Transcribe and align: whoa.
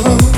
whoa. 0.00 0.31